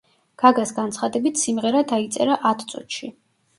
გაგას 0.43 0.71
განცხადებით, 0.77 1.37
სიმღერა 1.43 1.85
დაიწერა 1.93 2.41
ათ 2.55 2.67
წუთში. 2.75 3.15